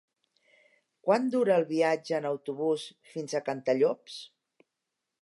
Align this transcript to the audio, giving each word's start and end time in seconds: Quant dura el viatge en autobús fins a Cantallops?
Quant 1.07 1.27
dura 1.35 1.59
el 1.61 1.67
viatge 1.73 2.17
en 2.21 2.27
autobús 2.31 2.89
fins 3.13 3.37
a 3.41 3.45
Cantallops? 3.51 4.21